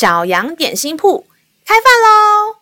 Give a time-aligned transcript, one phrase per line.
[0.00, 1.26] 小羊点心铺
[1.66, 2.56] 开饭喽！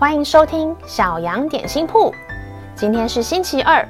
[0.00, 2.12] 欢迎收听小羊点心铺。
[2.74, 3.88] 今天是星期二，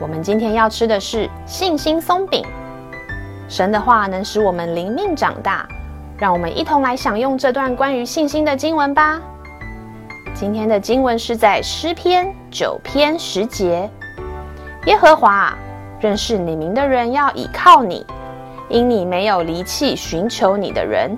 [0.00, 2.42] 我们今天要吃的是信心松饼。
[3.46, 5.68] 神的话能使我们灵命长大，
[6.16, 9.20] 让我们一同来享用这段关于信心的经文吧。
[10.34, 13.90] 今天的经文是在诗篇九篇十节：
[14.86, 15.54] 耶和华，
[16.00, 18.06] 认识你名的人要倚靠你。
[18.68, 21.16] 因你没有离弃寻求你的人，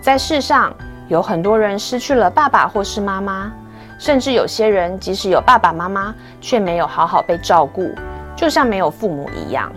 [0.00, 0.72] 在世上
[1.08, 3.52] 有很多人失去了爸爸或是妈妈，
[3.98, 7.92] 甚至有些人即使有爸爸妈妈，却没有好好被照顾，
[8.36, 9.72] 就像没有父母一样。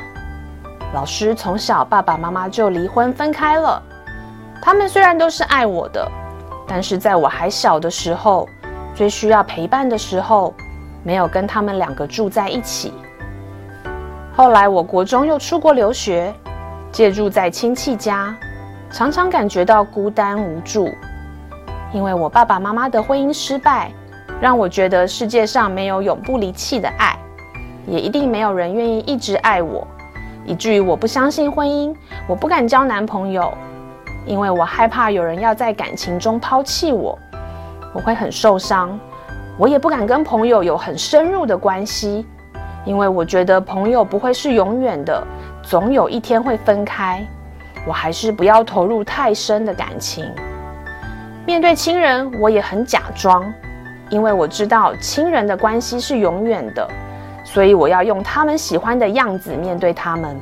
[0.94, 3.82] 老师从小爸爸妈妈就离婚分开了，
[4.62, 6.08] 他们虽然都是爱我的，
[6.68, 8.48] 但是在我还小的时候，
[8.94, 10.54] 最需要陪伴的时候，
[11.04, 12.94] 没有跟他们两个住在一起。
[14.36, 16.32] 后来我国中又出国留学。
[16.92, 18.36] 借住在亲戚家，
[18.92, 20.90] 常常感觉到孤单无助，
[21.94, 23.90] 因为我爸爸妈妈的婚姻失败，
[24.42, 27.18] 让我觉得世界上没有永不离弃的爱，
[27.88, 29.88] 也一定没有人愿意一直爱我，
[30.46, 31.96] 以至于我不相信婚姻，
[32.28, 33.54] 我不敢交男朋友，
[34.26, 37.18] 因为我害怕有人要在感情中抛弃我，
[37.94, 39.00] 我会很受伤，
[39.58, 42.26] 我也不敢跟朋友有很深入的关系，
[42.84, 45.26] 因为我觉得朋友不会是永远的。
[45.64, 47.26] 总有一天会分开，
[47.86, 50.26] 我还是不要投入太深的感情。
[51.46, 53.52] 面对亲人，我也很假装，
[54.10, 56.88] 因为我知道亲人的关系是永远的，
[57.44, 60.40] 所以我要用他们喜欢的样子面对他们。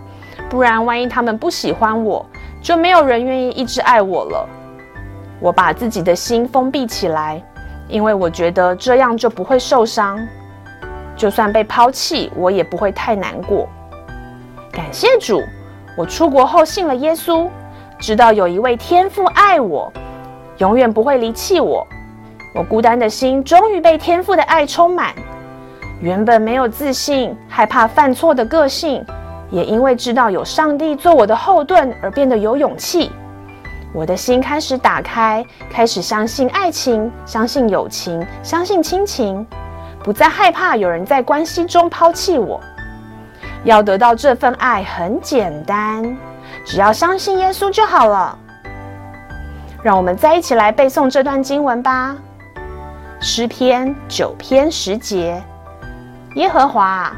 [0.50, 2.26] 不然，万一他们不喜欢我，
[2.62, 4.50] 就没有人愿意一直爱我了。
[5.40, 7.42] 我把自己的心封闭起来，
[7.88, 10.20] 因为我觉得这样就不会受伤，
[11.16, 13.70] 就算被抛弃，我也不会太难过。
[14.80, 15.44] 感谢主，
[15.98, 17.50] 我出国后信了耶稣，
[18.00, 19.92] 知道有一位天父爱我，
[20.60, 21.86] 永远不会离弃我。
[22.56, 25.14] 我孤单的心终于被天父的爱充满。
[26.00, 29.06] 原本没有自信、害怕犯错的个性，
[29.52, 33.12] 也因为知道有上帝做我的后盾而变得有勇气。
[33.94, 39.46] 我的心开始打开，开始相信爱情，相信友情，相信亲情，
[40.06, 42.62] 不再害怕有人在关系中抛弃我。
[43.64, 46.18] 要得到这份爱很简单，
[46.66, 48.38] 只要相信耶稣就好了。
[49.84, 52.16] 让我们再一起来背诵这段经文吧。
[53.22, 55.42] 诗篇九篇十节：
[56.36, 57.12] 耶和华，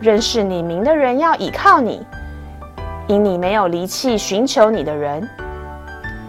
[0.00, 2.06] 认识你名的人要倚靠你，
[3.08, 5.28] 因你没有离弃寻求你的人。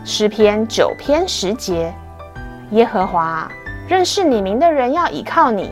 [0.04, 1.94] 诗篇九篇十节：
[2.72, 3.48] 耶和华，
[3.88, 5.70] 认识你名的人要倚靠你，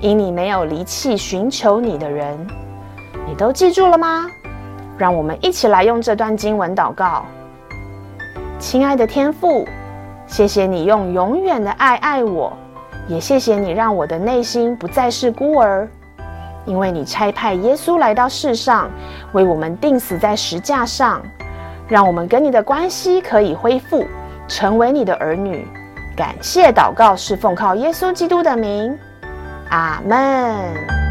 [0.00, 2.36] 因你没有离弃寻求你的人。
[3.26, 4.26] 你都记住了吗？
[4.98, 7.24] 让我们一起来用这段经文祷告。
[8.58, 9.66] 亲爱的天父，
[10.26, 12.52] 谢谢你用永远的爱爱我，
[13.08, 15.88] 也谢谢你让我的内心不再是孤儿，
[16.66, 18.90] 因为你差派耶稣来到世上，
[19.32, 21.22] 为我们钉死在石架上，
[21.88, 24.04] 让我们跟你的关系可以恢复，
[24.46, 25.66] 成为你的儿女。
[26.14, 28.98] 感谢祷告是奉靠耶稣基督的名，
[29.70, 31.09] 阿门。